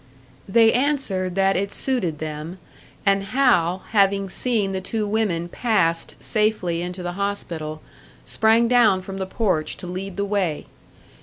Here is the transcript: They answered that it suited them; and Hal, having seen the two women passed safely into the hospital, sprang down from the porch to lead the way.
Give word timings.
They 0.49 0.73
answered 0.73 1.35
that 1.35 1.55
it 1.55 1.71
suited 1.71 2.17
them; 2.17 2.57
and 3.05 3.21
Hal, 3.21 3.83
having 3.91 4.31
seen 4.31 4.71
the 4.71 4.81
two 4.81 5.05
women 5.07 5.47
passed 5.47 6.15
safely 6.19 6.81
into 6.81 7.03
the 7.03 7.11
hospital, 7.21 7.83
sprang 8.25 8.67
down 8.67 9.03
from 9.03 9.17
the 9.17 9.27
porch 9.27 9.77
to 9.77 9.85
lead 9.85 10.17
the 10.17 10.25
way. 10.25 10.65